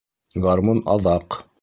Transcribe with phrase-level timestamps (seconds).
[0.45, 1.43] Гармун аҙаҡ!..